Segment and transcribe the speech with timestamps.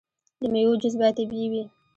[0.41, 1.63] د میوو جوس باید طبیعي وي.